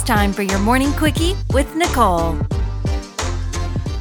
[0.00, 2.32] It's time for your morning quickie with Nicole.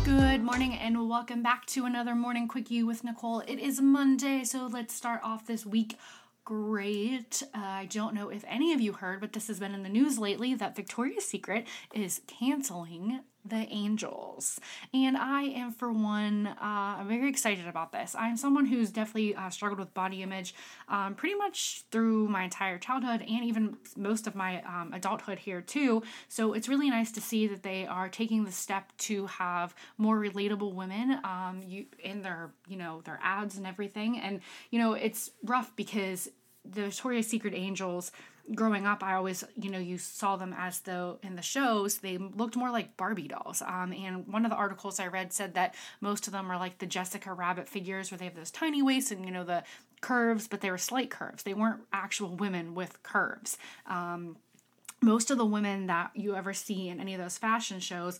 [0.05, 3.41] Good morning and welcome back to another morning quickie with Nicole.
[3.41, 5.97] It is Monday, so let's start off this week
[6.45, 7.43] great.
[7.53, 9.89] Uh, I don't know if any of you heard, but this has been in the
[9.89, 13.19] news lately that Victoria's Secret is canceling
[13.49, 14.59] the Angels.
[14.93, 18.15] And I am, for one, uh, very excited about this.
[18.17, 20.53] I'm someone who's definitely uh, struggled with body image
[20.87, 25.61] um, pretty much through my entire childhood and even most of my um, adulthood here,
[25.61, 26.03] too.
[26.27, 30.17] So it's really nice to see that they are taking the step to have more
[30.17, 34.19] relatable women um, you, in their, you know, their ads and everything.
[34.19, 36.29] And, you know, it's rough because
[36.65, 38.11] the Victoria's Secret Angels
[38.53, 42.17] growing up, I always, you know, you saw them as though in the shows they
[42.17, 43.61] looked more like Barbie dolls.
[43.65, 46.79] Um, and one of the articles I read said that most of them are like
[46.79, 49.63] the Jessica Rabbit figures where they have those tiny waists and, you know, the
[50.01, 51.43] curves, but they were slight curves.
[51.43, 53.57] They weren't actual women with curves.
[53.85, 54.37] Um,
[55.01, 58.19] most of the women that you ever see in any of those fashion shows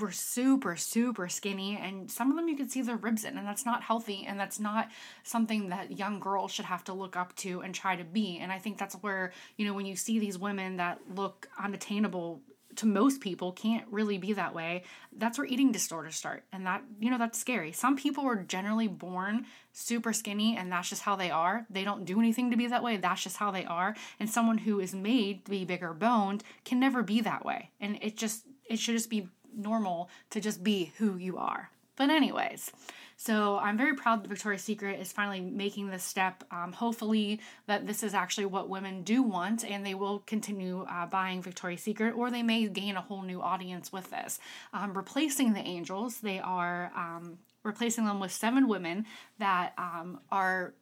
[0.00, 3.46] were super super skinny and some of them you could see their ribs in and
[3.46, 4.88] that's not healthy and that's not
[5.22, 8.52] something that young girls should have to look up to and try to be and
[8.52, 12.40] i think that's where you know when you see these women that look unattainable
[12.78, 14.84] to most people can't really be that way
[15.16, 17.72] that's where eating disorders start and that you know that's scary.
[17.72, 21.66] Some people are generally born super skinny and that's just how they are.
[21.70, 22.96] They don't do anything to be that way.
[22.96, 26.78] That's just how they are and someone who is made to be bigger boned can
[26.78, 30.92] never be that way and it just it should just be normal to just be
[30.98, 31.70] who you are.
[31.96, 32.70] But, anyways,
[33.16, 36.44] so I'm very proud that Victoria's Secret is finally making this step.
[36.52, 41.06] Um, hopefully, that this is actually what women do want, and they will continue uh,
[41.06, 44.38] buying Victoria's Secret, or they may gain a whole new audience with this.
[44.72, 49.04] Um, replacing the angels, they are um, replacing them with seven women
[49.38, 50.74] that um, are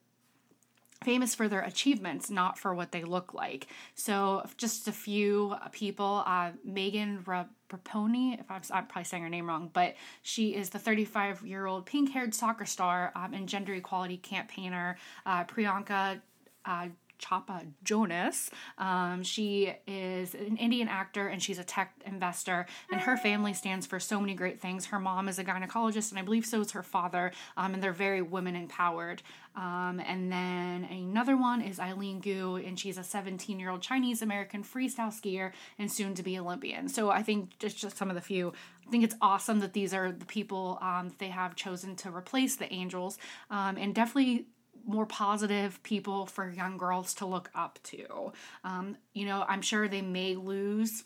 [1.05, 3.67] famous for their achievements, not for what they look like.
[3.95, 9.49] So, just a few people uh, Megan Rapinoe, if I'm, I'm, probably saying her name
[9.49, 13.75] wrong, but she is the 35 year old pink haired soccer star um, and gender
[13.75, 14.97] equality campaigner.
[15.25, 16.21] Uh, Priyanka.
[16.65, 18.50] Uh, Chopra Jonas.
[18.78, 23.87] Um, she is an Indian actor and she's a tech investor, and her family stands
[23.87, 24.87] for so many great things.
[24.87, 27.93] Her mom is a gynecologist, and I believe so is her father, um, and they're
[27.93, 29.22] very women empowered.
[29.56, 34.21] Um, and then another one is Eileen Gu, and she's a 17 year old Chinese
[34.21, 36.88] American freestyle skier and soon to be Olympian.
[36.88, 38.53] So I think just, just some of the few.
[38.87, 42.56] I think it's awesome that these are the people um, they have chosen to replace
[42.56, 43.19] the Angels,
[43.50, 44.47] um, and definitely
[44.87, 48.33] more positive people for young girls to look up to.
[48.65, 51.05] Um, you know, I'm sure they may lose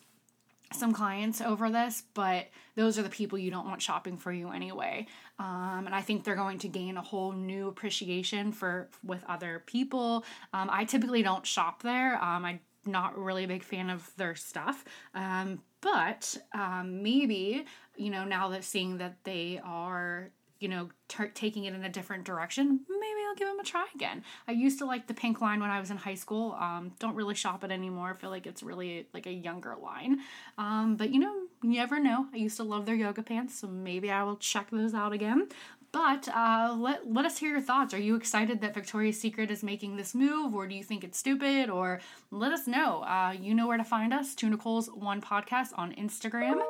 [0.73, 2.47] some clients over this, but
[2.77, 5.07] those are the people you don't want shopping for you anyway.
[5.39, 9.63] Um, and I think they're going to gain a whole new appreciation for with other
[9.67, 10.25] people.
[10.53, 12.23] Um, I typically don't shop there.
[12.23, 17.65] Um, I'm not really a big fan of their stuff, um, but um, maybe
[17.97, 20.91] you know now that seeing that they are you know
[21.35, 24.23] taking it in a different direction, maybe I'll give them a try again.
[24.47, 26.53] I used to like the pink line when I was in high school.
[26.53, 28.11] Um, don't really shop it anymore.
[28.11, 30.21] I feel like it's really like a younger line.
[30.59, 32.27] Um, but you know, you never know.
[32.33, 35.49] I used to love their yoga pants, so maybe I will check those out again.
[35.93, 37.93] But uh, let, let us hear your thoughts.
[37.95, 41.19] Are you excited that Victoria's Secret is making this move, or do you think it's
[41.19, 41.69] stupid?
[41.69, 42.01] Or
[42.31, 43.03] let us know.
[43.03, 46.63] Uh, you know where to find us, Two Nicole's One Podcast on Instagram.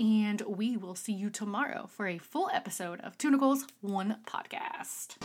[0.00, 5.16] And we will see you tomorrow for a full episode of Two Nicole's One Podcast.